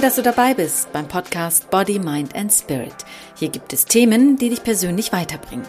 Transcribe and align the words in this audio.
Toll, 0.00 0.06
dass 0.06 0.16
du 0.16 0.22
dabei 0.22 0.54
bist 0.54 0.90
beim 0.94 1.06
Podcast 1.06 1.68
Body, 1.68 1.98
Mind 1.98 2.34
and 2.34 2.50
Spirit. 2.50 2.94
Hier 3.36 3.50
gibt 3.50 3.74
es 3.74 3.84
Themen, 3.84 4.38
die 4.38 4.48
dich 4.48 4.64
persönlich 4.64 5.12
weiterbringen. 5.12 5.66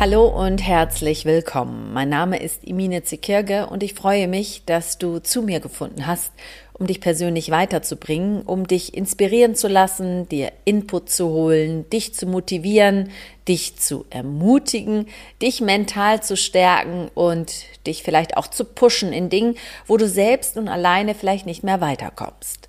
Hallo 0.00 0.26
und 0.26 0.58
herzlich 0.58 1.24
willkommen. 1.24 1.92
Mein 1.92 2.08
Name 2.08 2.42
ist 2.42 2.64
Imine 2.64 3.04
Zekirge 3.04 3.68
und 3.68 3.84
ich 3.84 3.94
freue 3.94 4.26
mich, 4.26 4.64
dass 4.66 4.98
du 4.98 5.20
zu 5.20 5.42
mir 5.42 5.60
gefunden 5.60 6.08
hast, 6.08 6.32
um 6.78 6.86
dich 6.86 7.00
persönlich 7.00 7.50
weiterzubringen, 7.50 8.42
um 8.42 8.66
dich 8.66 8.94
inspirieren 8.94 9.54
zu 9.54 9.68
lassen, 9.68 10.28
dir 10.28 10.52
Input 10.64 11.08
zu 11.08 11.28
holen, 11.28 11.88
dich 11.90 12.14
zu 12.14 12.26
motivieren, 12.26 13.10
dich 13.48 13.76
zu 13.76 14.04
ermutigen, 14.10 15.06
dich 15.40 15.60
mental 15.60 16.22
zu 16.22 16.36
stärken 16.36 17.08
und 17.14 17.52
dich 17.86 18.02
vielleicht 18.02 18.36
auch 18.36 18.48
zu 18.48 18.64
pushen 18.64 19.12
in 19.12 19.30
Dingen, 19.30 19.56
wo 19.86 19.96
du 19.96 20.08
selbst 20.08 20.56
und 20.58 20.68
alleine 20.68 21.14
vielleicht 21.14 21.46
nicht 21.46 21.62
mehr 21.62 21.80
weiterkommst. 21.80 22.68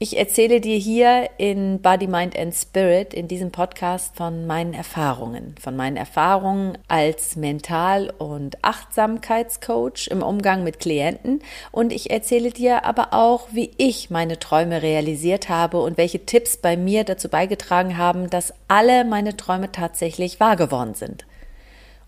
Ich 0.00 0.16
erzähle 0.16 0.60
dir 0.60 0.76
hier 0.76 1.28
in 1.38 1.82
Body, 1.82 2.06
Mind 2.06 2.38
and 2.38 2.54
Spirit 2.54 3.12
in 3.12 3.26
diesem 3.26 3.50
Podcast 3.50 4.14
von 4.14 4.46
meinen 4.46 4.72
Erfahrungen, 4.72 5.56
von 5.60 5.74
meinen 5.74 5.96
Erfahrungen 5.96 6.78
als 6.86 7.34
Mental- 7.34 8.14
und 8.16 8.62
Achtsamkeitscoach 8.62 10.06
im 10.08 10.22
Umgang 10.22 10.62
mit 10.62 10.78
Klienten 10.78 11.42
und 11.72 11.92
ich 11.92 12.12
erzähle 12.12 12.52
dir 12.52 12.84
aber 12.84 13.08
auch, 13.12 13.48
wie 13.50 13.72
ich 13.76 14.08
meine 14.08 14.38
Träume 14.38 14.82
realisiert 14.82 15.48
habe 15.48 15.80
und 15.80 15.96
welche 15.96 16.24
Tipps 16.24 16.58
bei 16.58 16.76
mir 16.76 17.02
dazu 17.02 17.28
beigetragen 17.28 17.98
haben, 17.98 18.30
dass 18.30 18.54
alle 18.68 19.04
meine 19.04 19.36
Träume 19.36 19.72
tatsächlich 19.72 20.38
wahr 20.38 20.54
geworden 20.54 20.94
sind. 20.94 21.26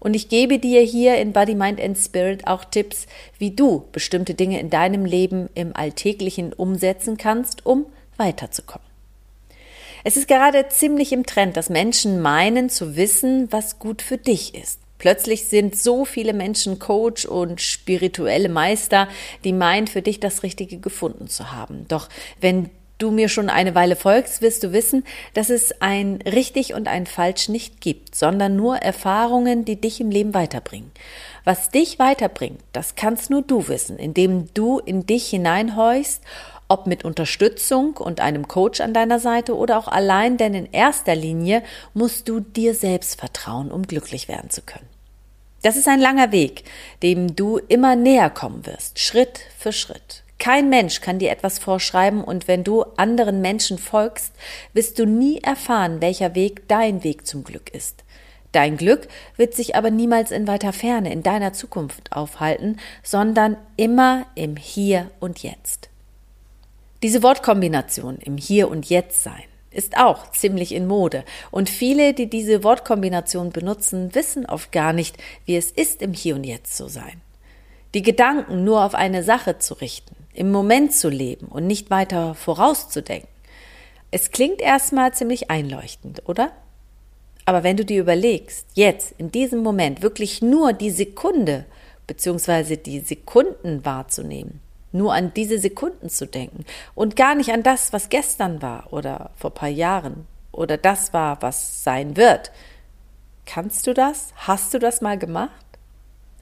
Und 0.01 0.15
ich 0.15 0.29
gebe 0.29 0.59
dir 0.59 0.81
hier 0.81 1.19
in 1.19 1.33
Body, 1.33 1.55
Mind 1.55 1.81
and 1.81 1.97
Spirit 1.97 2.47
auch 2.47 2.65
Tipps, 2.65 3.06
wie 3.39 3.51
du 3.51 3.87
bestimmte 3.93 4.34
Dinge 4.34 4.59
in 4.59 4.70
deinem 4.70 5.05
Leben 5.05 5.48
im 5.55 5.77
Alltäglichen 5.77 6.53
umsetzen 6.53 7.19
kannst, 7.19 7.65
um 7.67 7.87
weiterzukommen. 8.17 8.87
Es 10.03 10.17
ist 10.17 10.28
gerade 10.28 10.67
ziemlich 10.69 11.12
im 11.12 11.27
Trend, 11.27 11.56
dass 11.56 11.69
Menschen 11.69 12.23
meinen 12.23 12.71
zu 12.71 12.97
wissen, 12.97 13.53
was 13.53 13.78
gut 13.78 14.01
für 14.01 14.17
dich 14.17 14.55
ist. 14.55 14.81
Plötzlich 14.97 15.47
sind 15.47 15.77
so 15.77 16.05
viele 16.05 16.33
Menschen 16.33 16.78
Coach 16.78 17.25
und 17.25 17.61
spirituelle 17.61 18.48
Meister, 18.48 19.09
die 19.45 19.53
meinen, 19.53 19.87
für 19.87 20.03
dich 20.03 20.21
das 20.21 20.43
Richtige 20.43 20.78
gefunden 20.78 21.28
zu 21.28 21.53
haben. 21.53 21.87
Doch 21.89 22.09
wenn 22.41 22.71
du 23.03 23.11
mir 23.11 23.29
schon 23.29 23.51
eine 23.51 23.75
Weile 23.75 23.97
folgst, 23.97 24.43
wirst 24.43 24.62
du 24.62 24.73
wissen, 24.73 25.05
dass 25.34 25.51
es 25.51 25.81
ein 25.81 26.20
richtig 26.23 26.75
und 26.75 26.89
ein 26.89 27.06
falsch 27.06 27.48
nicht 27.48 27.81
gibt, 27.81 28.15
sondern 28.15 28.56
nur 28.56 28.77
Erfahrungen, 28.77 29.65
die 29.65 29.81
dich 29.81 30.01
im 30.01 30.11
Leben 30.11 30.34
weiterbringen. 30.34 30.91
Was 31.45 31.71
dich 31.71 31.98
weiterbringt, 31.98 32.61
das 32.73 32.95
kannst 32.95 33.31
nur 33.31 33.43
du 33.43 33.69
wissen, 33.69 33.98
indem 33.98 34.53
du 34.55 34.78
in 34.78 35.06
dich 35.06 35.28
hineinhorchst, 35.28 36.23
ob 36.69 36.87
mit 36.87 37.05
Unterstützung 37.05 37.97
und 37.97 38.21
einem 38.21 38.47
Coach 38.47 38.81
an 38.81 38.95
deiner 38.95 39.19
Seite 39.19 39.56
oder 39.56 39.77
auch 39.77 39.89
allein, 39.89 40.37
denn 40.37 40.55
in 40.55 40.71
erster 40.71 41.17
Linie 41.17 41.65
musst 41.95 42.28
du 42.28 42.39
dir 42.39 42.75
selbst 42.75 43.19
vertrauen, 43.19 43.73
um 43.73 43.83
glücklich 43.83 44.28
werden 44.28 44.51
zu 44.51 44.62
können. 44.62 44.89
Das 45.62 45.77
ist 45.77 45.89
ein 45.89 46.01
langer 46.01 46.33
Weg, 46.33 46.65
dem 47.03 47.34
du 47.34 47.59
immer 47.59 47.97
näher 47.97 48.31
kommen 48.31 48.65
wirst, 48.67 48.98
Schritt 48.98 49.41
für 49.59 49.73
Schritt. 49.73 50.23
Kein 50.41 50.70
Mensch 50.70 51.02
kann 51.02 51.19
dir 51.19 51.30
etwas 51.30 51.58
vorschreiben 51.58 52.24
und 52.24 52.48
wenn 52.48 52.64
du 52.64 52.83
anderen 52.96 53.42
Menschen 53.42 53.77
folgst, 53.77 54.33
wirst 54.72 54.98
du 54.98 55.05
nie 55.05 55.38
erfahren, 55.42 56.00
welcher 56.00 56.34
Weg 56.34 56.66
dein 56.66 57.05
Weg 57.05 57.27
zum 57.27 57.44
Glück 57.44 57.69
ist. 57.74 58.05
Dein 58.52 58.78
Glück 58.78 59.06
wird 59.36 59.55
sich 59.55 59.77
aber 59.77 59.91
niemals 59.91 60.30
in 60.30 60.48
weiter 60.48 60.72
Ferne 60.72 61.12
in 61.12 61.22
deiner 61.22 61.53
Zukunft 61.53 62.10
aufhalten, 62.12 62.78
sondern 63.03 63.59
immer 63.76 64.25
im 64.34 64.56
Hier 64.56 65.10
und 65.20 65.42
Jetzt. 65.42 65.91
Diese 67.03 67.22
Wortkombination 67.22 68.16
im 68.16 68.38
Hier 68.38 68.70
und 68.70 68.88
Jetzt 68.88 69.22
sein 69.22 69.44
ist 69.70 69.98
auch 69.98 70.32
ziemlich 70.32 70.75
in 70.75 70.86
Mode. 70.86 71.22
Und 71.50 71.69
viele, 71.69 72.15
die 72.15 72.28
diese 72.31 72.65
Wortkombination 72.65 73.50
benutzen, 73.50 74.15
wissen 74.15 74.47
oft 74.47 74.72
gar 74.72 74.94
nicht, 74.94 75.16
wie 75.44 75.56
es 75.56 75.70
ist, 75.70 76.00
im 76.00 76.15
Hier 76.15 76.34
und 76.34 76.44
Jetzt 76.44 76.78
zu 76.78 76.88
sein. 76.88 77.20
Die 77.92 78.03
Gedanken 78.03 78.65
nur 78.65 78.84
auf 78.84 78.94
eine 78.94 79.22
Sache 79.22 79.59
zu 79.59 79.75
richten, 79.75 80.16
im 80.34 80.50
Moment 80.50 80.92
zu 80.92 81.08
leben 81.08 81.46
und 81.46 81.66
nicht 81.66 81.91
weiter 81.91 82.34
vorauszudenken. 82.34 83.28
Es 84.10 84.30
klingt 84.30 84.60
erstmal 84.60 85.14
ziemlich 85.14 85.50
einleuchtend, 85.50 86.28
oder? 86.28 86.52
Aber 87.44 87.62
wenn 87.62 87.76
du 87.76 87.84
dir 87.84 88.00
überlegst, 88.00 88.66
jetzt, 88.74 89.14
in 89.18 89.30
diesem 89.30 89.62
Moment, 89.62 90.02
wirklich 90.02 90.42
nur 90.42 90.72
die 90.72 90.91
Sekunde 90.91 91.66
bzw. 92.06 92.76
die 92.76 93.00
Sekunden 93.00 93.84
wahrzunehmen, 93.84 94.60
nur 94.92 95.14
an 95.14 95.32
diese 95.34 95.58
Sekunden 95.58 96.08
zu 96.08 96.26
denken 96.26 96.64
und 96.94 97.16
gar 97.16 97.34
nicht 97.34 97.52
an 97.52 97.62
das, 97.62 97.92
was 97.92 98.08
gestern 98.08 98.62
war 98.62 98.92
oder 98.92 99.30
vor 99.36 99.50
paar 99.50 99.68
Jahren 99.68 100.26
oder 100.52 100.76
das 100.76 101.12
war, 101.12 101.41
was 101.42 101.84
sein 101.84 102.16
wird. 102.16 102.50
Kannst 103.47 103.86
du 103.86 103.94
das? 103.94 104.32
Hast 104.36 104.74
du 104.74 104.78
das 104.78 105.00
mal 105.00 105.18
gemacht? 105.18 105.69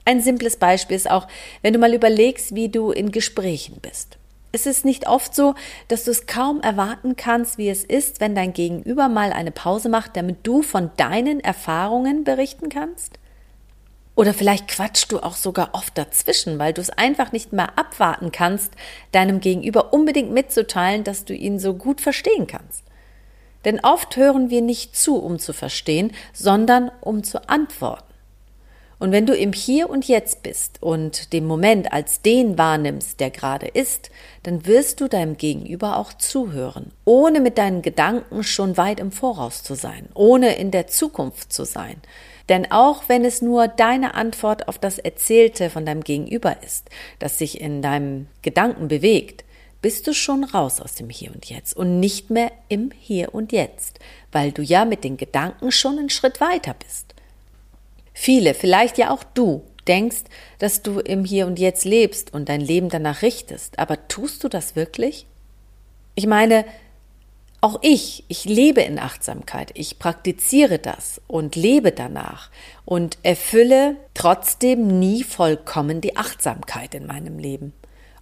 Ein 0.05 0.21
simples 0.21 0.57
Beispiel 0.57 0.95
ist 0.95 1.09
auch, 1.09 1.27
wenn 1.61 1.73
du 1.73 1.79
mal 1.79 1.93
überlegst, 1.93 2.55
wie 2.55 2.69
du 2.69 2.91
in 2.91 3.11
Gesprächen 3.11 3.77
bist. 3.81 4.17
Es 4.51 4.65
ist 4.65 4.83
nicht 4.83 5.07
oft 5.07 5.35
so, 5.35 5.53
dass 5.87 6.05
du 6.05 6.11
es 6.11 6.25
kaum 6.25 6.61
erwarten 6.61 7.15
kannst, 7.15 7.59
wie 7.59 7.69
es 7.69 7.83
ist, 7.83 8.19
wenn 8.19 8.33
dein 8.33 8.53
Gegenüber 8.53 9.07
mal 9.07 9.31
eine 9.31 9.51
Pause 9.51 9.89
macht, 9.89 10.17
damit 10.17 10.37
du 10.43 10.63
von 10.63 10.89
deinen 10.97 11.39
Erfahrungen 11.39 12.23
berichten 12.23 12.69
kannst? 12.69 13.19
Oder 14.15 14.33
vielleicht 14.33 14.67
quatschst 14.67 15.11
du 15.11 15.19
auch 15.19 15.35
sogar 15.35 15.69
oft 15.73 15.97
dazwischen, 15.97 16.59
weil 16.59 16.73
du 16.73 16.81
es 16.81 16.89
einfach 16.89 17.31
nicht 17.31 17.53
mehr 17.53 17.77
abwarten 17.77 18.31
kannst, 18.31 18.73
deinem 19.11 19.39
Gegenüber 19.39 19.93
unbedingt 19.93 20.31
mitzuteilen, 20.31 21.03
dass 21.03 21.25
du 21.25 21.33
ihn 21.33 21.59
so 21.59 21.75
gut 21.75 22.01
verstehen 22.01 22.47
kannst. 22.47 22.83
Denn 23.65 23.79
oft 23.81 24.17
hören 24.17 24.49
wir 24.49 24.61
nicht 24.61 24.97
zu, 24.97 25.17
um 25.17 25.37
zu 25.37 25.53
verstehen, 25.53 26.11
sondern 26.33 26.91
um 27.01 27.23
zu 27.23 27.47
antworten. 27.47 28.08
Und 28.99 29.13
wenn 29.13 29.25
du 29.25 29.33
im 29.33 29.53
Hier 29.53 29.89
und 29.89 30.07
Jetzt 30.07 30.43
bist 30.43 30.83
und 30.83 31.31
den 31.31 31.47
Moment 31.47 31.93
als 31.93 32.21
den 32.21 32.57
wahrnimmst, 32.57 33.21
der 33.21 33.31
gerade 33.31 33.67
ist, 33.67 34.11
dann 34.43 34.65
wirst 34.65 34.99
du 34.99 35.07
deinem 35.07 35.37
Gegenüber 35.37 35.97
auch 35.97 36.11
zuhören, 36.13 36.91
ohne 37.05 37.39
mit 37.39 37.57
deinen 37.57 37.81
Gedanken 37.81 38.43
schon 38.43 38.75
weit 38.75 38.99
im 38.99 39.13
Voraus 39.13 39.63
zu 39.63 39.75
sein, 39.75 40.09
ohne 40.13 40.55
in 40.55 40.71
der 40.71 40.87
Zukunft 40.87 41.53
zu 41.53 41.63
sein. 41.63 41.95
Denn 42.49 42.71
auch 42.71 43.03
wenn 43.07 43.23
es 43.23 43.41
nur 43.41 43.69
deine 43.69 44.15
Antwort 44.15 44.67
auf 44.67 44.77
das 44.77 44.97
Erzählte 44.97 45.69
von 45.69 45.85
deinem 45.85 46.03
Gegenüber 46.03 46.57
ist, 46.63 46.89
das 47.19 47.37
sich 47.37 47.61
in 47.61 47.81
deinem 47.81 48.27
Gedanken 48.41 48.89
bewegt, 48.89 49.45
bist 49.81 50.07
du 50.07 50.13
schon 50.13 50.43
raus 50.43 50.81
aus 50.81 50.95
dem 50.95 51.09
Hier 51.09 51.31
und 51.33 51.45
Jetzt 51.45 51.77
und 51.77 52.01
nicht 52.01 52.31
mehr 52.31 52.51
im 52.67 52.91
Hier 52.99 53.33
und 53.33 53.53
Jetzt, 53.53 53.99
weil 54.33 54.51
du 54.51 54.61
ja 54.61 54.83
mit 54.83 55.05
den 55.05 55.15
Gedanken 55.15 55.71
schon 55.71 55.99
einen 55.99 56.09
Schritt 56.09 56.41
weiter 56.41 56.75
bist. 56.85 57.15
Viele, 58.21 58.53
vielleicht 58.53 58.97
ja 58.97 59.11
auch 59.11 59.23
du, 59.23 59.63
denkst, 59.87 60.23
dass 60.57 60.81
du 60.81 60.99
im 60.99 61.23
Hier 61.23 61.47
und 61.47 61.57
Jetzt 61.57 61.85
lebst 61.85 62.33
und 62.33 62.49
dein 62.49 62.59
Leben 62.59 62.89
danach 62.89 63.21
richtest, 63.21 63.79
aber 63.79 64.09
tust 64.09 64.43
du 64.43 64.49
das 64.49 64.75
wirklich? 64.75 65.25
Ich 66.15 66.27
meine, 66.27 66.65
auch 67.61 67.79
ich, 67.81 68.25
ich 68.27 68.43
lebe 68.43 68.81
in 68.81 68.99
Achtsamkeit, 68.99 69.71
ich 69.73 69.99
praktiziere 69.99 70.79
das 70.79 71.21
und 71.27 71.55
lebe 71.55 71.93
danach 71.93 72.49
und 72.83 73.17
erfülle 73.23 73.95
trotzdem 74.13 74.99
nie 74.99 75.23
vollkommen 75.23 76.01
die 76.01 76.17
Achtsamkeit 76.17 76.95
in 76.95 77.07
meinem 77.07 77.39
Leben 77.39 77.71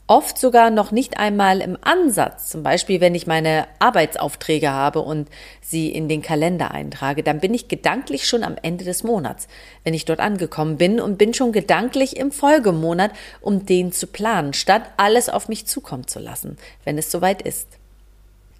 oft 0.07 0.37
sogar 0.37 0.69
noch 0.69 0.91
nicht 0.91 1.17
einmal 1.17 1.61
im 1.61 1.77
Ansatz. 1.81 2.49
Zum 2.49 2.63
Beispiel, 2.63 3.01
wenn 3.01 3.13
ich 3.13 3.27
meine 3.27 3.67
Arbeitsaufträge 3.79 4.71
habe 4.71 5.01
und 5.01 5.29
sie 5.61 5.89
in 5.89 6.07
den 6.07 6.21
Kalender 6.21 6.71
eintrage, 6.71 7.23
dann 7.23 7.41
bin 7.41 7.53
ich 7.53 7.67
gedanklich 7.67 8.25
schon 8.25 8.43
am 8.43 8.55
Ende 8.61 8.85
des 8.85 9.03
Monats, 9.03 9.47
wenn 9.83 9.93
ich 9.93 10.05
dort 10.05 10.21
angekommen 10.21 10.77
bin 10.77 10.99
und 11.01 11.17
bin 11.17 11.33
schon 11.33 11.51
gedanklich 11.51 12.15
im 12.15 12.31
Folgemonat, 12.31 13.11
um 13.41 13.65
den 13.65 13.91
zu 13.91 14.07
planen, 14.07 14.53
statt 14.53 14.83
alles 14.95 15.27
auf 15.29 15.49
mich 15.49 15.67
zukommen 15.67 16.07
zu 16.07 16.19
lassen, 16.19 16.57
wenn 16.85 16.97
es 16.97 17.11
soweit 17.11 17.41
ist. 17.41 17.67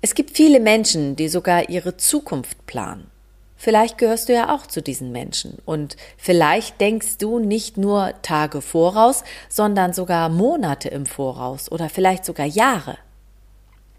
Es 0.01 0.13
gibt 0.13 0.36
viele 0.36 0.60
Menschen, 0.60 1.16
die 1.16 1.30
sogar 1.30 1.69
ihre 1.69 1.98
Zukunft 1.98 2.66
planen. 2.68 3.10
Vielleicht 3.57 3.98
gehörst 3.98 4.30
du 4.30 4.33
ja 4.33 4.54
auch 4.54 4.68
zu 4.68 4.83
diesen 4.83 5.12
Menschen 5.12 5.57
und 5.65 5.98
vielleicht 6.15 6.80
denkst 6.80 7.18
du 7.18 7.39
nicht 7.39 7.75
nur 7.75 8.13
Tage 8.21 8.62
voraus, 8.62 9.24
sondern 9.50 9.94
sogar 9.94 10.30
Monate 10.30 10.89
im 10.89 11.07
Voraus 11.07 11.71
oder 11.71 11.89
vielleicht 11.89 12.24
sogar 12.24 12.45
Jahre. 12.45 13.00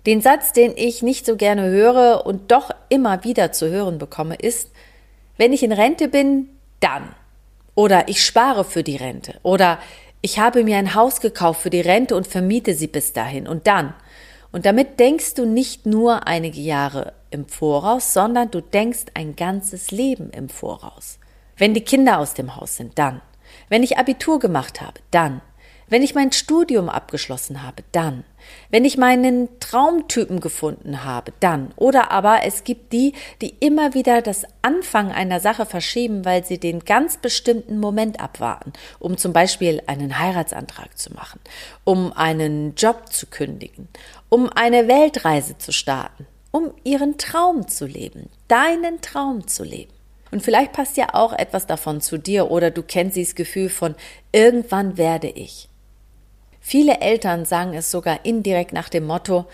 Den 0.06 0.20
Satz, 0.20 0.52
den 0.52 0.72
ich 0.76 1.02
nicht 1.02 1.26
so 1.26 1.36
gerne 1.36 1.68
höre 1.68 2.24
und 2.24 2.52
doch 2.52 2.70
immer 2.88 3.24
wieder 3.24 3.50
zu 3.50 3.68
hören 3.68 3.98
bekomme, 3.98 4.36
ist, 4.36 4.70
wenn 5.36 5.52
ich 5.52 5.64
in 5.64 5.72
Rente 5.72 6.08
bin, 6.08 6.48
dann. 6.78 7.14
Oder 7.74 8.08
ich 8.08 8.24
spare 8.24 8.64
für 8.64 8.84
die 8.84 8.96
Rente. 8.96 9.38
Oder 9.42 9.78
ich 10.20 10.38
habe 10.38 10.64
mir 10.64 10.78
ein 10.78 10.94
Haus 10.94 11.20
gekauft 11.20 11.62
für 11.62 11.70
die 11.70 11.80
Rente 11.80 12.16
und 12.16 12.26
vermiete 12.26 12.74
sie 12.74 12.86
bis 12.86 13.12
dahin. 13.12 13.46
Und 13.48 13.66
dann. 13.66 13.92
Und 14.50 14.66
damit 14.66 14.98
denkst 14.98 15.34
du 15.34 15.44
nicht 15.44 15.84
nur 15.84 16.26
einige 16.26 16.60
Jahre 16.60 17.12
im 17.30 17.46
Voraus, 17.46 18.12
sondern 18.12 18.50
du 18.50 18.60
denkst 18.60 19.06
ein 19.14 19.36
ganzes 19.36 19.90
Leben 19.90 20.30
im 20.30 20.48
Voraus. 20.48 21.18
Wenn 21.56 21.74
die 21.74 21.82
Kinder 21.82 22.18
aus 22.18 22.34
dem 22.34 22.56
Haus 22.56 22.76
sind, 22.76 22.98
dann. 22.98 23.20
Wenn 23.68 23.82
ich 23.82 23.98
Abitur 23.98 24.38
gemacht 24.38 24.80
habe, 24.80 25.00
dann. 25.10 25.40
Wenn 25.90 26.02
ich 26.02 26.14
mein 26.14 26.32
Studium 26.32 26.90
abgeschlossen 26.90 27.62
habe, 27.62 27.82
dann. 27.92 28.24
Wenn 28.70 28.84
ich 28.84 28.98
meinen 28.98 29.48
Traumtypen 29.58 30.40
gefunden 30.40 31.04
habe, 31.04 31.32
dann. 31.40 31.72
Oder 31.76 32.10
aber 32.10 32.40
es 32.44 32.64
gibt 32.64 32.92
die, 32.92 33.14
die 33.40 33.54
immer 33.60 33.94
wieder 33.94 34.20
das 34.20 34.44
Anfang 34.60 35.10
einer 35.10 35.40
Sache 35.40 35.64
verschieben, 35.64 36.26
weil 36.26 36.44
sie 36.44 36.58
den 36.58 36.80
ganz 36.80 37.16
bestimmten 37.16 37.80
Moment 37.80 38.20
abwarten, 38.20 38.74
um 38.98 39.16
zum 39.16 39.32
Beispiel 39.32 39.82
einen 39.86 40.18
Heiratsantrag 40.18 40.96
zu 40.98 41.12
machen, 41.14 41.40
um 41.84 42.12
einen 42.12 42.74
Job 42.74 43.10
zu 43.10 43.26
kündigen, 43.26 43.88
um 44.28 44.50
eine 44.50 44.88
Weltreise 44.88 45.56
zu 45.56 45.72
starten, 45.72 46.26
um 46.50 46.72
ihren 46.84 47.18
Traum 47.18 47.68
zu 47.68 47.86
leben, 47.86 48.28
deinen 48.48 49.00
Traum 49.00 49.46
zu 49.46 49.64
leben. 49.64 49.92
Und 50.30 50.42
vielleicht 50.42 50.72
passt 50.72 50.96
ja 50.96 51.14
auch 51.14 51.32
etwas 51.32 51.66
davon 51.66 52.00
zu 52.00 52.18
dir 52.18 52.50
oder 52.50 52.70
du 52.70 52.82
kennst 52.82 53.16
dieses 53.16 53.34
Gefühl 53.34 53.68
von 53.68 53.94
irgendwann 54.32 54.98
werde 54.98 55.28
ich. 55.28 55.68
Viele 56.60 57.00
Eltern 57.00 57.46
sagen 57.46 57.72
es 57.72 57.90
sogar 57.90 58.24
indirekt 58.26 58.74
nach 58.74 58.90
dem 58.90 59.06
Motto, 59.06 59.46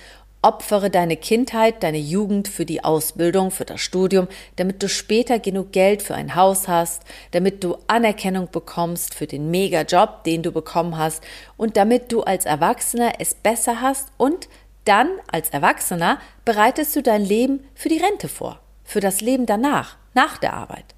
opfere 0.44 0.91
deine 0.91 1.17
Kindheit, 1.17 1.82
deine 1.82 1.99
Jugend 1.99 2.49
für 2.49 2.67
die 2.67 2.85
Ausbildung, 2.85 3.50
für 3.50 3.64
das 3.64 3.81
Studium, 3.81 4.29
damit 4.56 4.82
du 4.82 4.91
später 4.91 5.38
genug 5.38 5.73
Geld 5.73 6.02
für 6.02 6.14
ein 6.14 6.35
Haus 6.35 6.69
hast, 6.69 7.02
damit 7.31 7.64
du 7.64 7.79
Anerkennung 7.87 8.50
bekommst 8.50 9.14
für 9.14 9.26
den 9.26 9.50
Mega-Job, 9.50 10.23
den 10.25 10.43
du 10.43 10.52
bekommen 10.52 10.99
hast 10.99 11.23
und 11.56 11.79
damit 11.79 12.12
du 12.12 12.23
als 12.25 12.44
Erwachsener 12.44 13.12
es 13.20 13.35
besser 13.35 13.81
hast 13.81 14.08
und 14.19 14.49
dann 14.84 15.10
als 15.31 15.50
Erwachsener 15.50 16.19
bereitest 16.44 16.94
du 16.96 17.02
dein 17.02 17.25
Leben 17.25 17.66
für 17.75 17.88
die 17.88 17.98
Rente 17.98 18.28
vor, 18.28 18.60
für 18.84 19.00
das 19.00 19.20
Leben 19.20 19.46
danach, 19.46 19.96
nach 20.14 20.38
der 20.38 20.54
Arbeit. 20.54 20.94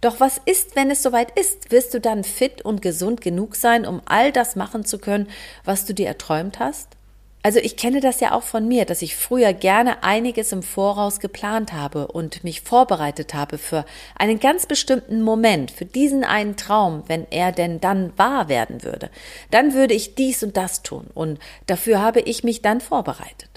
Doch 0.00 0.18
was 0.18 0.40
ist, 0.44 0.76
wenn 0.76 0.90
es 0.90 1.02
soweit 1.02 1.38
ist? 1.38 1.70
Wirst 1.70 1.92
du 1.92 2.00
dann 2.00 2.24
fit 2.24 2.62
und 2.62 2.80
gesund 2.80 3.20
genug 3.20 3.54
sein, 3.54 3.84
um 3.84 4.00
all 4.06 4.32
das 4.32 4.56
machen 4.56 4.84
zu 4.84 4.98
können, 4.98 5.28
was 5.64 5.84
du 5.84 5.92
dir 5.92 6.06
erträumt 6.06 6.58
hast? 6.58 6.96
Also 7.42 7.58
ich 7.58 7.76
kenne 7.76 8.00
das 8.00 8.20
ja 8.20 8.32
auch 8.32 8.42
von 8.42 8.68
mir, 8.68 8.84
dass 8.84 9.00
ich 9.00 9.16
früher 9.16 9.54
gerne 9.54 10.02
einiges 10.02 10.52
im 10.52 10.62
Voraus 10.62 11.20
geplant 11.20 11.72
habe 11.72 12.08
und 12.08 12.44
mich 12.44 12.60
vorbereitet 12.60 13.32
habe 13.32 13.56
für 13.56 13.86
einen 14.14 14.40
ganz 14.40 14.66
bestimmten 14.66 15.22
Moment, 15.22 15.70
für 15.70 15.86
diesen 15.86 16.22
einen 16.22 16.56
Traum, 16.56 17.02
wenn 17.06 17.26
er 17.30 17.52
denn 17.52 17.80
dann 17.80 18.12
wahr 18.18 18.48
werden 18.50 18.82
würde. 18.82 19.08
Dann 19.50 19.72
würde 19.72 19.94
ich 19.94 20.14
dies 20.14 20.42
und 20.42 20.58
das 20.58 20.82
tun 20.82 21.06
und 21.14 21.38
dafür 21.66 22.00
habe 22.00 22.20
ich 22.20 22.44
mich 22.44 22.60
dann 22.60 22.82
vorbereitet. 22.82 23.49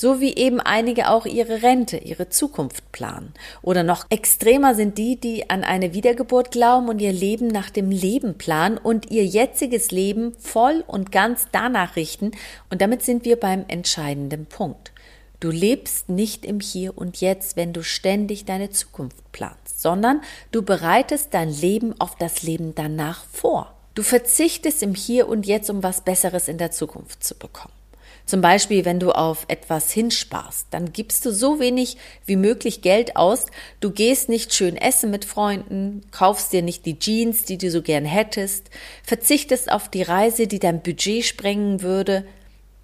So 0.00 0.18
wie 0.18 0.34
eben 0.34 0.60
einige 0.60 1.10
auch 1.10 1.26
ihre 1.26 1.62
Rente, 1.62 1.98
ihre 1.98 2.30
Zukunft 2.30 2.90
planen. 2.90 3.34
Oder 3.60 3.82
noch 3.82 4.06
extremer 4.08 4.74
sind 4.74 4.96
die, 4.96 5.20
die 5.20 5.50
an 5.50 5.62
eine 5.62 5.92
Wiedergeburt 5.92 6.52
glauben 6.52 6.88
und 6.88 7.00
ihr 7.00 7.12
Leben 7.12 7.48
nach 7.48 7.68
dem 7.68 7.90
Leben 7.90 8.38
planen 8.38 8.78
und 8.78 9.10
ihr 9.10 9.26
jetziges 9.26 9.90
Leben 9.90 10.34
voll 10.38 10.84
und 10.86 11.12
ganz 11.12 11.48
danach 11.52 11.96
richten. 11.96 12.30
Und 12.70 12.80
damit 12.80 13.02
sind 13.02 13.26
wir 13.26 13.36
beim 13.36 13.66
entscheidenden 13.68 14.46
Punkt. 14.46 14.90
Du 15.38 15.50
lebst 15.50 16.08
nicht 16.08 16.46
im 16.46 16.60
Hier 16.60 16.96
und 16.96 17.20
Jetzt, 17.20 17.56
wenn 17.56 17.74
du 17.74 17.82
ständig 17.82 18.46
deine 18.46 18.70
Zukunft 18.70 19.30
planst, 19.32 19.82
sondern 19.82 20.22
du 20.50 20.62
bereitest 20.62 21.34
dein 21.34 21.50
Leben 21.50 21.94
auf 22.00 22.16
das 22.16 22.42
Leben 22.42 22.74
danach 22.74 23.26
vor. 23.26 23.74
Du 23.94 24.02
verzichtest 24.02 24.82
im 24.82 24.94
Hier 24.94 25.28
und 25.28 25.44
Jetzt, 25.44 25.68
um 25.68 25.82
was 25.82 26.00
Besseres 26.00 26.48
in 26.48 26.56
der 26.56 26.70
Zukunft 26.70 27.22
zu 27.22 27.34
bekommen. 27.34 27.79
Zum 28.26 28.40
Beispiel, 28.40 28.84
wenn 28.84 29.00
du 29.00 29.10
auf 29.10 29.44
etwas 29.48 29.90
hinsparst, 29.90 30.68
dann 30.70 30.92
gibst 30.92 31.26
du 31.26 31.32
so 31.32 31.58
wenig 31.58 31.96
wie 32.26 32.36
möglich 32.36 32.82
Geld 32.82 33.16
aus. 33.16 33.46
Du 33.80 33.90
gehst 33.90 34.28
nicht 34.28 34.54
schön 34.54 34.76
essen 34.76 35.10
mit 35.10 35.24
Freunden, 35.24 36.02
kaufst 36.10 36.52
dir 36.52 36.62
nicht 36.62 36.86
die 36.86 36.98
Jeans, 36.98 37.44
die 37.44 37.58
du 37.58 37.70
so 37.70 37.82
gern 37.82 38.04
hättest, 38.04 38.70
verzichtest 39.02 39.70
auf 39.70 39.88
die 39.88 40.02
Reise, 40.02 40.46
die 40.46 40.58
dein 40.58 40.82
Budget 40.82 41.24
sprengen 41.24 41.82
würde. 41.82 42.24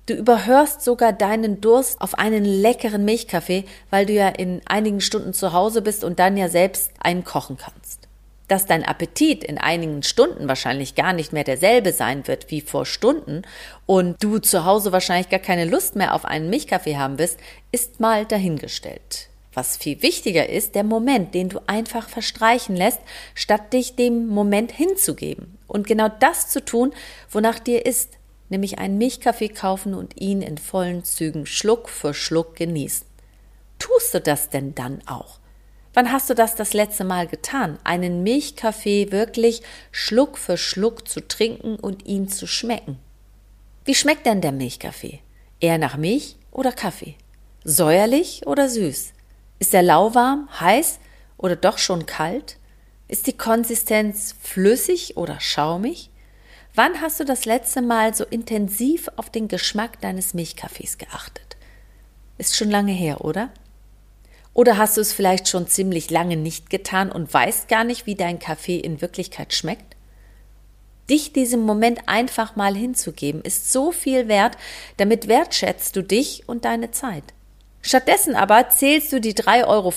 Du 0.06 0.14
überhörst 0.14 0.82
sogar 0.82 1.12
deinen 1.12 1.60
Durst 1.60 2.00
auf 2.00 2.14
einen 2.14 2.44
leckeren 2.44 3.04
Milchkaffee, 3.04 3.64
weil 3.90 4.06
du 4.06 4.12
ja 4.12 4.28
in 4.28 4.60
einigen 4.66 5.00
Stunden 5.00 5.32
zu 5.32 5.52
Hause 5.52 5.82
bist 5.82 6.04
und 6.04 6.18
dann 6.18 6.36
ja 6.36 6.48
selbst 6.48 6.90
einen 7.00 7.24
kochen 7.24 7.56
kannst 7.56 8.05
dass 8.48 8.66
dein 8.66 8.84
Appetit 8.84 9.42
in 9.42 9.58
einigen 9.58 10.02
Stunden 10.02 10.48
wahrscheinlich 10.48 10.94
gar 10.94 11.12
nicht 11.12 11.32
mehr 11.32 11.44
derselbe 11.44 11.92
sein 11.92 12.26
wird 12.28 12.50
wie 12.50 12.60
vor 12.60 12.86
Stunden 12.86 13.42
und 13.86 14.22
du 14.22 14.38
zu 14.38 14.64
Hause 14.64 14.92
wahrscheinlich 14.92 15.28
gar 15.28 15.40
keine 15.40 15.64
Lust 15.64 15.96
mehr 15.96 16.14
auf 16.14 16.24
einen 16.24 16.50
Milchkaffee 16.50 16.96
haben 16.96 17.18
wirst, 17.18 17.38
ist 17.72 18.00
mal 18.00 18.24
dahingestellt. 18.24 19.28
Was 19.52 19.78
viel 19.78 20.02
wichtiger 20.02 20.48
ist, 20.50 20.74
der 20.74 20.84
Moment, 20.84 21.34
den 21.34 21.48
du 21.48 21.60
einfach 21.66 22.08
verstreichen 22.08 22.76
lässt, 22.76 23.00
statt 23.34 23.72
dich 23.72 23.96
dem 23.96 24.26
Moment 24.26 24.70
hinzugeben 24.70 25.56
und 25.66 25.86
genau 25.86 26.08
das 26.08 26.48
zu 26.48 26.62
tun, 26.62 26.92
wonach 27.30 27.58
dir 27.58 27.86
ist, 27.86 28.18
nämlich 28.50 28.78
einen 28.78 28.98
Milchkaffee 28.98 29.48
kaufen 29.48 29.94
und 29.94 30.20
ihn 30.20 30.42
in 30.42 30.58
vollen 30.58 31.04
Zügen 31.04 31.46
Schluck 31.46 31.88
für 31.88 32.14
Schluck 32.14 32.54
genießen. 32.56 33.06
Tust 33.78 34.14
du 34.14 34.20
das 34.20 34.50
denn 34.50 34.74
dann 34.74 35.00
auch? 35.06 35.38
Wann 35.96 36.12
hast 36.12 36.28
du 36.28 36.34
das 36.34 36.54
das 36.54 36.74
letzte 36.74 37.04
Mal 37.04 37.26
getan? 37.26 37.78
Einen 37.82 38.22
Milchkaffee 38.22 39.12
wirklich 39.12 39.62
Schluck 39.90 40.36
für 40.36 40.58
Schluck 40.58 41.08
zu 41.08 41.26
trinken 41.26 41.76
und 41.76 42.04
ihn 42.04 42.28
zu 42.28 42.46
schmecken. 42.46 42.98
Wie 43.86 43.94
schmeckt 43.94 44.26
denn 44.26 44.42
der 44.42 44.52
Milchkaffee? 44.52 45.20
Eher 45.58 45.78
nach 45.78 45.96
Milch 45.96 46.36
oder 46.52 46.72
Kaffee? 46.72 47.14
Säuerlich 47.64 48.46
oder 48.46 48.68
süß? 48.68 49.14
Ist 49.58 49.72
er 49.72 49.82
lauwarm, 49.82 50.50
heiß 50.60 50.98
oder 51.38 51.56
doch 51.56 51.78
schon 51.78 52.04
kalt? 52.04 52.58
Ist 53.08 53.26
die 53.26 53.38
Konsistenz 53.38 54.34
flüssig 54.38 55.16
oder 55.16 55.40
schaumig? 55.40 56.10
Wann 56.74 57.00
hast 57.00 57.20
du 57.20 57.24
das 57.24 57.46
letzte 57.46 57.80
Mal 57.80 58.12
so 58.12 58.24
intensiv 58.24 59.08
auf 59.16 59.30
den 59.30 59.48
Geschmack 59.48 59.98
deines 60.02 60.34
Milchkaffees 60.34 60.98
geachtet? 60.98 61.56
Ist 62.36 62.54
schon 62.54 62.70
lange 62.70 62.92
her, 62.92 63.24
oder? 63.24 63.48
Oder 64.56 64.78
hast 64.78 64.96
du 64.96 65.02
es 65.02 65.12
vielleicht 65.12 65.48
schon 65.48 65.66
ziemlich 65.66 66.10
lange 66.10 66.34
nicht 66.34 66.70
getan 66.70 67.12
und 67.12 67.32
weißt 67.32 67.68
gar 67.68 67.84
nicht, 67.84 68.06
wie 68.06 68.14
dein 68.14 68.38
Kaffee 68.38 68.78
in 68.78 69.02
Wirklichkeit 69.02 69.52
schmeckt? 69.52 69.96
Dich 71.10 71.34
diesem 71.34 71.60
Moment 71.60 72.08
einfach 72.08 72.56
mal 72.56 72.74
hinzugeben, 72.74 73.42
ist 73.42 73.70
so 73.70 73.92
viel 73.92 74.28
wert, 74.28 74.56
damit 74.96 75.28
wertschätzt 75.28 75.94
du 75.94 76.02
dich 76.02 76.44
und 76.46 76.64
deine 76.64 76.90
Zeit. 76.90 77.22
Stattdessen 77.82 78.34
aber 78.34 78.70
zählst 78.70 79.12
du 79.12 79.20
die 79.20 79.34
3,50 79.34 79.66
Euro, 79.66 79.92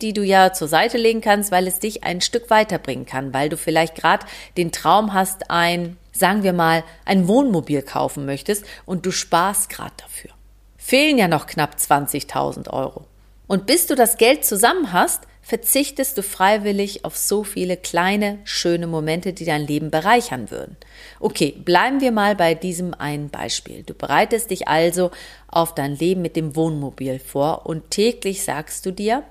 die 0.00 0.12
du 0.14 0.22
ja 0.22 0.54
zur 0.54 0.68
Seite 0.68 0.96
legen 0.96 1.20
kannst, 1.20 1.52
weil 1.52 1.66
es 1.66 1.78
dich 1.78 2.02
ein 2.02 2.22
Stück 2.22 2.48
weiterbringen 2.48 3.04
kann, 3.04 3.34
weil 3.34 3.50
du 3.50 3.58
vielleicht 3.58 3.94
gerade 3.94 4.24
den 4.56 4.72
Traum 4.72 5.12
hast, 5.12 5.50
ein, 5.50 5.98
sagen 6.12 6.44
wir 6.44 6.54
mal, 6.54 6.82
ein 7.04 7.28
Wohnmobil 7.28 7.82
kaufen 7.82 8.24
möchtest 8.24 8.64
und 8.86 9.04
du 9.04 9.10
sparst 9.10 9.68
gerade 9.68 9.92
dafür. 9.98 10.30
Fehlen 10.78 11.18
ja 11.18 11.28
noch 11.28 11.46
knapp 11.46 11.76
20.000 11.78 12.70
Euro. 12.70 13.04
Und 13.46 13.66
bis 13.66 13.86
du 13.86 13.94
das 13.94 14.16
Geld 14.16 14.44
zusammen 14.44 14.92
hast, 14.92 15.22
verzichtest 15.40 16.18
du 16.18 16.22
freiwillig 16.22 17.04
auf 17.04 17.16
so 17.16 17.44
viele 17.44 17.76
kleine, 17.76 18.40
schöne 18.42 18.88
Momente, 18.88 19.32
die 19.32 19.44
dein 19.44 19.64
Leben 19.64 19.92
bereichern 19.92 20.50
würden. 20.50 20.76
Okay, 21.20 21.52
bleiben 21.52 22.00
wir 22.00 22.10
mal 22.10 22.34
bei 22.34 22.54
diesem 22.54 22.94
einen 22.94 23.30
Beispiel. 23.30 23.84
Du 23.84 23.94
bereitest 23.94 24.50
dich 24.50 24.66
also 24.66 25.12
auf 25.46 25.72
dein 25.72 25.94
Leben 25.94 26.22
mit 26.22 26.34
dem 26.34 26.56
Wohnmobil 26.56 27.20
vor 27.20 27.66
und 27.66 27.92
täglich 27.92 28.42
sagst 28.42 28.84
du 28.86 28.90
dir, 28.90 29.22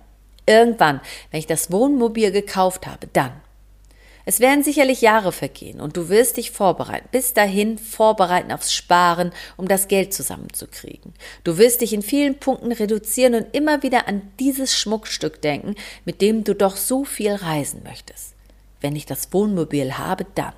irgendwann, 0.45 1.01
wenn 1.31 1.39
ich 1.39 1.47
das 1.47 1.69
Wohnmobil 1.69 2.31
gekauft 2.31 2.87
habe, 2.87 3.07
dann 3.11 3.33
es 4.25 4.39
werden 4.39 4.63
sicherlich 4.63 5.01
Jahre 5.01 5.31
vergehen 5.31 5.79
und 5.79 5.95
du 5.97 6.09
wirst 6.09 6.37
dich 6.37 6.49
vorbereiten, 6.49 7.07
bis 7.11 7.33
dahin 7.33 7.77
vorbereiten 7.77 8.51
aufs 8.51 8.73
Sparen, 8.73 9.31
um 9.55 9.67
das 9.67 9.87
Geld 9.87 10.13
zusammenzukriegen. 10.13 11.13
Du 11.43 11.59
wirst 11.59 11.81
dich 11.81 11.93
in 11.93 12.01
vielen 12.01 12.39
Punkten 12.39 12.71
reduzieren 12.71 13.35
und 13.35 13.55
immer 13.55 13.83
wieder 13.83 14.07
an 14.07 14.23
dieses 14.39 14.75
Schmuckstück 14.75 15.41
denken, 15.41 15.75
mit 16.05 16.21
dem 16.21 16.43
du 16.43 16.55
doch 16.55 16.75
so 16.75 17.05
viel 17.05 17.33
reisen 17.33 17.83
möchtest. 17.83 18.33
Wenn 18.81 18.95
ich 18.95 19.05
das 19.05 19.31
Wohnmobil 19.31 19.97
habe, 19.99 20.25
dann. 20.33 20.53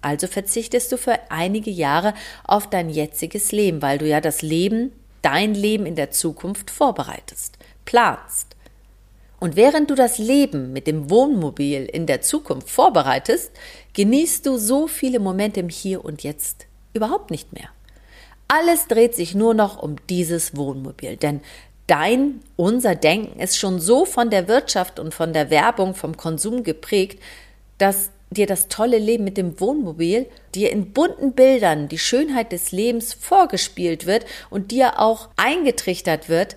Also 0.00 0.26
verzichtest 0.26 0.90
du 0.90 0.96
für 0.96 1.18
einige 1.28 1.70
Jahre 1.70 2.14
auf 2.44 2.70
dein 2.70 2.88
jetziges 2.88 3.52
Leben, 3.52 3.82
weil 3.82 3.98
du 3.98 4.06
ja 4.08 4.22
das 4.22 4.40
Leben, 4.40 4.92
dein 5.20 5.54
Leben 5.54 5.84
in 5.84 5.96
der 5.96 6.10
Zukunft 6.10 6.70
vorbereitest, 6.70 7.58
planst. 7.84 8.56
Und 9.40 9.56
während 9.56 9.90
du 9.90 9.94
das 9.94 10.18
Leben 10.18 10.72
mit 10.72 10.86
dem 10.86 11.08
Wohnmobil 11.08 11.86
in 11.86 12.06
der 12.06 12.20
Zukunft 12.20 12.68
vorbereitest, 12.68 13.50
genießt 13.94 14.46
du 14.46 14.58
so 14.58 14.86
viele 14.86 15.18
Momente 15.18 15.60
im 15.60 15.70
Hier 15.70 16.04
und 16.04 16.22
Jetzt 16.22 16.66
überhaupt 16.92 17.30
nicht 17.30 17.52
mehr. 17.52 17.70
Alles 18.48 18.86
dreht 18.86 19.14
sich 19.14 19.34
nur 19.34 19.54
noch 19.54 19.82
um 19.82 19.96
dieses 20.08 20.56
Wohnmobil, 20.56 21.16
denn 21.16 21.40
dein, 21.86 22.40
unser 22.56 22.94
Denken 22.94 23.40
ist 23.40 23.56
schon 23.56 23.80
so 23.80 24.04
von 24.04 24.28
der 24.28 24.46
Wirtschaft 24.46 25.00
und 25.00 25.14
von 25.14 25.32
der 25.32 25.50
Werbung, 25.50 25.94
vom 25.94 26.16
Konsum 26.16 26.62
geprägt, 26.62 27.20
dass 27.78 28.10
dir 28.30 28.46
das 28.46 28.68
tolle 28.68 28.98
Leben 28.98 29.24
mit 29.24 29.36
dem 29.36 29.58
Wohnmobil, 29.58 30.26
dir 30.54 30.70
in 30.70 30.92
bunten 30.92 31.32
Bildern 31.32 31.88
die 31.88 31.98
Schönheit 31.98 32.52
des 32.52 32.72
Lebens 32.72 33.14
vorgespielt 33.14 34.06
wird 34.06 34.24
und 34.50 34.70
dir 34.70 35.00
auch 35.00 35.28
eingetrichtert 35.36 36.28
wird, 36.28 36.56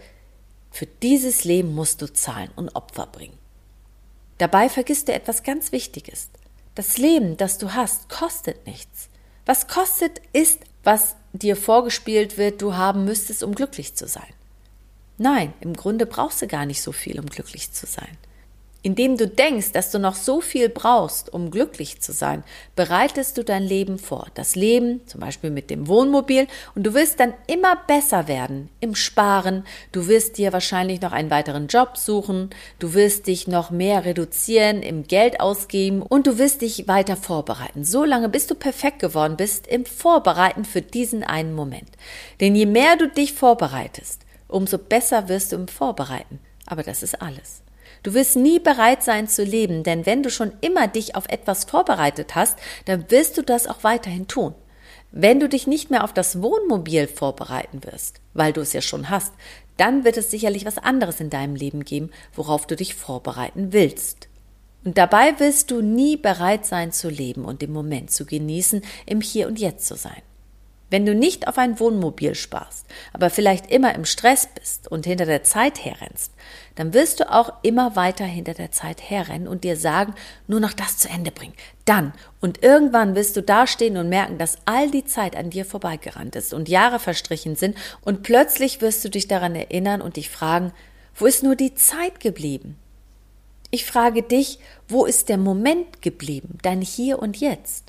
für 0.73 0.87
dieses 0.87 1.43
Leben 1.43 1.75
musst 1.75 2.01
du 2.01 2.11
zahlen 2.11 2.49
und 2.55 2.75
Opfer 2.75 3.05
bringen. 3.05 3.37
Dabei 4.39 4.69
vergisst 4.69 5.07
du 5.07 5.13
etwas 5.13 5.43
ganz 5.43 5.71
Wichtiges. 5.71 6.29
Das 6.73 6.97
Leben, 6.97 7.37
das 7.37 7.59
du 7.59 7.75
hast, 7.75 8.09
kostet 8.09 8.65
nichts. 8.65 9.07
Was 9.45 9.67
kostet 9.67 10.19
ist, 10.33 10.61
was 10.83 11.15
dir 11.31 11.55
vorgespielt 11.55 12.39
wird, 12.39 12.59
du 12.59 12.73
haben 12.73 13.05
müsstest, 13.05 13.43
um 13.43 13.53
glücklich 13.53 13.93
zu 13.93 14.07
sein. 14.07 14.33
Nein, 15.19 15.53
im 15.61 15.75
Grunde 15.75 16.07
brauchst 16.07 16.41
du 16.41 16.47
gar 16.47 16.65
nicht 16.65 16.81
so 16.81 16.91
viel, 16.91 17.19
um 17.19 17.27
glücklich 17.27 17.71
zu 17.71 17.85
sein. 17.85 18.17
Indem 18.85 19.15
du 19.15 19.29
denkst, 19.29 19.71
dass 19.71 19.91
du 19.91 19.97
noch 19.97 20.15
so 20.15 20.41
viel 20.41 20.67
brauchst, 20.67 21.31
um 21.33 21.51
glücklich 21.51 22.01
zu 22.01 22.11
sein, 22.11 22.43
bereitest 22.75 23.37
du 23.37 23.43
dein 23.45 23.63
Leben 23.63 23.97
vor. 23.97 24.27
Das 24.33 24.57
Leben, 24.57 24.99
zum 25.07 25.21
Beispiel 25.21 25.51
mit 25.51 25.69
dem 25.69 25.87
Wohnmobil, 25.87 26.47
und 26.75 26.83
du 26.83 26.93
wirst 26.93 27.21
dann 27.21 27.33
immer 27.47 27.77
besser 27.87 28.27
werden 28.27 28.69
im 28.81 28.93
Sparen. 28.93 29.63
Du 29.93 30.07
wirst 30.07 30.37
dir 30.37 30.51
wahrscheinlich 30.51 30.99
noch 30.99 31.13
einen 31.13 31.31
weiteren 31.31 31.67
Job 31.67 31.95
suchen. 31.95 32.49
Du 32.79 32.93
wirst 32.93 33.27
dich 33.27 33.47
noch 33.47 33.71
mehr 33.71 34.03
reduzieren 34.03 34.83
im 34.83 35.07
Geld 35.07 35.39
ausgeben 35.39 36.01
und 36.01 36.27
du 36.27 36.37
wirst 36.37 36.61
dich 36.61 36.85
weiter 36.85 37.15
vorbereiten. 37.15 37.85
So 37.85 38.03
lange, 38.03 38.27
bis 38.27 38.47
du 38.47 38.55
perfekt 38.55 38.99
geworden 38.99 39.37
bist 39.37 39.65
im 39.65 39.85
Vorbereiten 39.85 40.65
für 40.65 40.81
diesen 40.81 41.23
einen 41.23 41.55
Moment. 41.55 41.89
Denn 42.41 42.53
je 42.53 42.65
mehr 42.65 42.97
du 42.97 43.07
dich 43.07 43.31
vorbereitest, 43.31 44.23
umso 44.49 44.77
besser 44.77 45.29
wirst 45.29 45.53
du 45.53 45.55
im 45.55 45.69
Vorbereiten. 45.69 46.39
Aber 46.65 46.83
das 46.83 47.01
ist 47.01 47.21
alles. 47.21 47.62
Du 48.03 48.13
wirst 48.13 48.35
nie 48.35 48.59
bereit 48.59 49.01
sein 49.01 49.27
zu 49.27 49.43
leben, 49.43 49.83
denn 49.83 50.05
wenn 50.05 50.23
du 50.23 50.29
schon 50.29 50.51
immer 50.59 50.87
dich 50.87 51.15
auf 51.15 51.27
etwas 51.29 51.63
vorbereitet 51.63 52.35
hast, 52.35 52.57
dann 52.85 53.09
wirst 53.09 53.37
du 53.37 53.41
das 53.41 53.65
auch 53.65 53.83
weiterhin 53.83 54.27
tun. 54.27 54.53
Wenn 55.11 55.39
du 55.39 55.47
dich 55.47 55.67
nicht 55.67 55.89
mehr 55.89 56.03
auf 56.03 56.13
das 56.13 56.41
Wohnmobil 56.41 57.07
vorbereiten 57.07 57.83
wirst, 57.83 58.19
weil 58.33 58.51
du 58.51 58.61
es 58.61 58.73
ja 58.73 58.81
schon 58.81 59.09
hast, 59.09 59.31
dann 59.77 60.03
wird 60.03 60.17
es 60.17 60.31
sicherlich 60.31 60.65
was 60.65 60.77
anderes 60.77 61.19
in 61.19 61.29
deinem 61.29 61.55
Leben 61.55 61.85
geben, 61.85 62.11
worauf 62.33 62.67
du 62.67 62.75
dich 62.75 62.95
vorbereiten 62.95 63.73
willst. 63.73 64.27
Und 64.83 64.97
dabei 64.97 65.39
wirst 65.39 65.71
du 65.71 65.81
nie 65.81 66.17
bereit 66.17 66.65
sein 66.65 66.91
zu 66.91 67.09
leben 67.09 67.45
und 67.45 67.63
im 67.63 67.71
Moment 67.71 68.11
zu 68.11 68.25
genießen, 68.25 68.81
im 69.05 69.21
Hier 69.21 69.47
und 69.47 69.59
Jetzt 69.59 69.85
zu 69.85 69.95
sein. 69.95 70.21
Wenn 70.93 71.07
du 71.07 71.15
nicht 71.15 71.47
auf 71.47 71.57
ein 71.57 71.79
Wohnmobil 71.79 72.35
sparst, 72.35 72.85
aber 73.13 73.31
vielleicht 73.31 73.71
immer 73.71 73.95
im 73.95 74.05
Stress 74.05 74.47
bist 74.53 74.91
und 74.91 75.07
hinter 75.07 75.25
der 75.25 75.41
Zeit 75.41 75.83
herrennst, 75.83 76.31
dann 76.75 76.93
wirst 76.93 77.19
du 77.19 77.33
auch 77.33 77.51
immer 77.63 77.95
weiter 77.95 78.25
hinter 78.25 78.53
der 78.53 78.71
Zeit 78.71 79.01
herrennen 79.01 79.47
und 79.47 79.63
dir 79.63 79.75
sagen, 79.75 80.13
nur 80.45 80.59
noch 80.59 80.73
das 80.73 80.99
zu 80.99 81.09
Ende 81.09 81.31
bringen. 81.31 81.55
Dann. 81.85 82.13
Und 82.41 82.61
irgendwann 82.61 83.15
wirst 83.15 83.35
du 83.35 83.41
dastehen 83.41 83.97
und 83.97 84.07
merken, 84.07 84.37
dass 84.37 84.59
all 84.65 84.91
die 84.91 85.03
Zeit 85.03 85.35
an 85.35 85.49
dir 85.49 85.65
vorbeigerannt 85.65 86.35
ist 86.35 86.53
und 86.53 86.69
Jahre 86.69 86.99
verstrichen 86.99 87.55
sind 87.55 87.75
und 88.01 88.21
plötzlich 88.21 88.79
wirst 88.79 89.03
du 89.03 89.09
dich 89.09 89.27
daran 89.27 89.55
erinnern 89.55 89.99
und 89.99 90.15
dich 90.15 90.29
fragen, 90.29 90.73
wo 91.15 91.25
ist 91.25 91.41
nur 91.41 91.55
die 91.55 91.73
Zeit 91.73 92.19
geblieben? 92.19 92.77
Ich 93.71 93.87
frage 93.87 94.21
dich, 94.21 94.59
wo 94.87 95.05
ist 95.05 95.27
der 95.29 95.39
Moment 95.39 96.03
geblieben, 96.03 96.59
dein 96.61 96.81
Hier 96.81 97.17
und 97.17 97.37
Jetzt? 97.37 97.82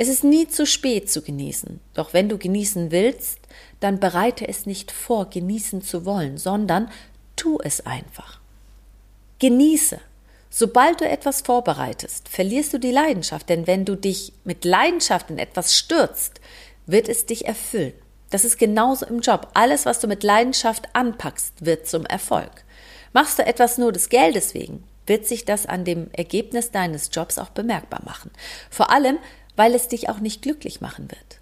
Es 0.00 0.08
ist 0.08 0.24
nie 0.24 0.48
zu 0.48 0.64
spät 0.64 1.10
zu 1.10 1.20
genießen. 1.20 1.78
Doch 1.92 2.14
wenn 2.14 2.30
du 2.30 2.38
genießen 2.38 2.90
willst, 2.90 3.38
dann 3.80 4.00
bereite 4.00 4.48
es 4.48 4.64
nicht 4.64 4.92
vor, 4.92 5.28
genießen 5.28 5.82
zu 5.82 6.06
wollen, 6.06 6.38
sondern 6.38 6.90
tu 7.36 7.58
es 7.62 7.84
einfach. 7.84 8.40
Genieße. 9.40 10.00
Sobald 10.48 11.02
du 11.02 11.04
etwas 11.06 11.42
vorbereitest, 11.42 12.30
verlierst 12.30 12.72
du 12.72 12.78
die 12.78 12.92
Leidenschaft, 12.92 13.50
denn 13.50 13.66
wenn 13.66 13.84
du 13.84 13.94
dich 13.94 14.32
mit 14.44 14.64
Leidenschaft 14.64 15.28
in 15.28 15.38
etwas 15.38 15.76
stürzt, 15.76 16.40
wird 16.86 17.06
es 17.06 17.26
dich 17.26 17.44
erfüllen. 17.44 17.92
Das 18.30 18.46
ist 18.46 18.56
genauso 18.56 19.04
im 19.04 19.20
Job. 19.20 19.48
Alles, 19.52 19.84
was 19.84 20.00
du 20.00 20.06
mit 20.06 20.22
Leidenschaft 20.22 20.88
anpackst, 20.94 21.66
wird 21.66 21.86
zum 21.86 22.06
Erfolg. 22.06 22.64
Machst 23.12 23.38
du 23.38 23.44
etwas 23.44 23.76
nur 23.76 23.92
des 23.92 24.08
Geldes 24.08 24.54
wegen, 24.54 24.82
wird 25.06 25.26
sich 25.26 25.44
das 25.44 25.66
an 25.66 25.84
dem 25.84 26.08
Ergebnis 26.12 26.70
deines 26.70 27.10
Jobs 27.12 27.36
auch 27.36 27.50
bemerkbar 27.50 28.00
machen. 28.06 28.30
Vor 28.70 28.90
allem, 28.90 29.18
weil 29.60 29.74
es 29.74 29.88
dich 29.88 30.08
auch 30.08 30.20
nicht 30.20 30.40
glücklich 30.40 30.80
machen 30.80 31.10
wird. 31.10 31.38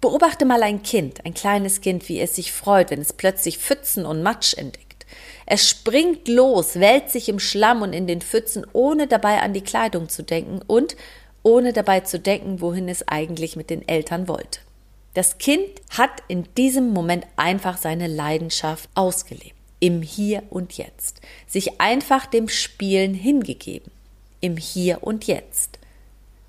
Beobachte 0.00 0.44
mal 0.44 0.64
ein 0.64 0.82
Kind, 0.82 1.24
ein 1.24 1.34
kleines 1.34 1.80
Kind, 1.80 2.08
wie 2.08 2.18
es 2.18 2.34
sich 2.34 2.50
freut, 2.50 2.90
wenn 2.90 3.00
es 3.00 3.12
plötzlich 3.12 3.58
Pfützen 3.58 4.06
und 4.06 4.24
Matsch 4.24 4.54
entdeckt. 4.58 5.06
Es 5.46 5.68
springt 5.70 6.26
los, 6.26 6.80
wälzt 6.80 7.12
sich 7.12 7.28
im 7.28 7.38
Schlamm 7.38 7.82
und 7.82 7.92
in 7.92 8.08
den 8.08 8.22
Pfützen, 8.22 8.66
ohne 8.72 9.06
dabei 9.06 9.40
an 9.40 9.52
die 9.52 9.60
Kleidung 9.60 10.08
zu 10.08 10.24
denken 10.24 10.62
und 10.66 10.96
ohne 11.44 11.72
dabei 11.72 12.00
zu 12.00 12.18
denken, 12.18 12.60
wohin 12.60 12.88
es 12.88 13.06
eigentlich 13.06 13.54
mit 13.54 13.70
den 13.70 13.86
Eltern 13.86 14.26
wollte. 14.26 14.58
Das 15.14 15.38
Kind 15.38 15.68
hat 15.90 16.24
in 16.26 16.48
diesem 16.56 16.90
Moment 16.90 17.24
einfach 17.36 17.76
seine 17.76 18.08
Leidenschaft 18.08 18.90
ausgelebt, 18.96 19.54
im 19.78 20.02
Hier 20.02 20.42
und 20.50 20.76
Jetzt, 20.76 21.20
sich 21.46 21.80
einfach 21.80 22.26
dem 22.26 22.48
Spielen 22.48 23.14
hingegeben, 23.14 23.92
im 24.40 24.56
Hier 24.56 25.04
und 25.04 25.28
Jetzt 25.28 25.78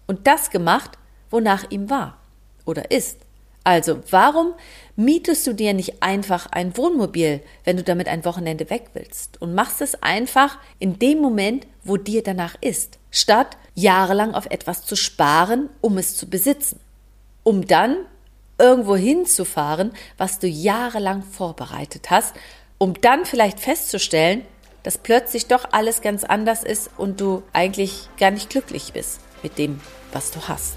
und 0.07 0.27
das 0.27 0.49
gemacht, 0.49 0.91
wonach 1.29 1.69
ihm 1.69 1.89
war 1.89 2.17
oder 2.65 2.91
ist. 2.91 3.17
Also, 3.63 4.01
warum 4.11 4.53
mietest 4.95 5.47
du 5.47 5.53
dir 5.53 5.73
nicht 5.73 6.03
einfach 6.03 6.45
ein 6.51 6.77
Wohnmobil, 6.77 7.41
wenn 7.63 7.77
du 7.77 7.83
damit 7.83 8.07
ein 8.07 8.23
Wochenende 8.23 8.69
weg 8.69 8.91
willst? 8.93 9.41
Und 9.41 9.55
machst 9.55 9.81
es 9.81 10.03
einfach 10.03 10.59
in 10.77 10.99
dem 10.99 11.19
Moment, 11.19 11.65
wo 11.83 11.97
dir 11.97 12.21
danach 12.21 12.55
ist, 12.61 12.99
statt 13.09 13.57
jahrelang 13.73 14.35
auf 14.35 14.45
etwas 14.45 14.85
zu 14.85 14.95
sparen, 14.95 15.69
um 15.81 15.97
es 15.97 16.15
zu 16.15 16.29
besitzen, 16.29 16.79
um 17.41 17.65
dann 17.65 17.97
irgendwo 18.59 18.95
hinzufahren, 18.95 19.93
was 20.15 20.37
du 20.37 20.47
jahrelang 20.47 21.23
vorbereitet 21.23 22.11
hast, 22.11 22.35
um 22.77 22.93
dann 23.01 23.25
vielleicht 23.25 23.59
festzustellen, 23.59 24.43
dass 24.83 24.99
plötzlich 24.99 25.47
doch 25.47 25.69
alles 25.71 26.01
ganz 26.01 26.23
anders 26.23 26.63
ist 26.63 26.91
und 26.97 27.19
du 27.19 27.41
eigentlich 27.51 28.09
gar 28.19 28.29
nicht 28.29 28.51
glücklich 28.51 28.93
bist 28.93 29.19
mit 29.45 29.59
dem, 29.59 29.79
was 30.11 30.31
du 30.31 30.41
hast. 30.47 30.75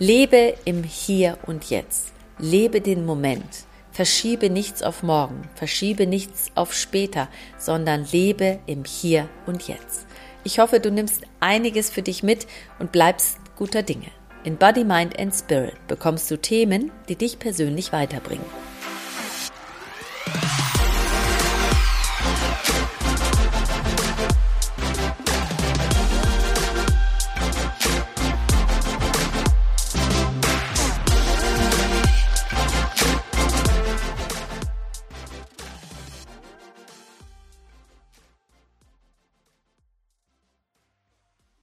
Lebe 0.00 0.54
im 0.64 0.82
Hier 0.82 1.38
und 1.46 1.70
Jetzt. 1.70 2.12
Lebe 2.38 2.80
den 2.80 3.06
Moment. 3.06 3.64
Verschiebe 3.92 4.50
nichts 4.50 4.82
auf 4.82 5.02
morgen, 5.02 5.48
verschiebe 5.54 6.06
nichts 6.06 6.52
auf 6.54 6.74
später, 6.74 7.28
sondern 7.56 8.06
lebe 8.12 8.58
im 8.66 8.84
Hier 8.84 9.28
und 9.46 9.66
Jetzt. 9.66 10.06
Ich 10.44 10.58
hoffe, 10.58 10.80
du 10.80 10.90
nimmst 10.90 11.22
einiges 11.40 11.90
für 11.90 12.02
dich 12.02 12.22
mit 12.22 12.46
und 12.78 12.92
bleibst 12.92 13.38
guter 13.56 13.82
Dinge. 13.82 14.06
In 14.44 14.56
Body, 14.56 14.84
Mind 14.84 15.18
and 15.18 15.34
Spirit 15.34 15.74
bekommst 15.88 16.30
du 16.30 16.36
Themen, 16.36 16.92
die 17.08 17.16
dich 17.16 17.38
persönlich 17.38 17.92
weiterbringen. 17.92 18.46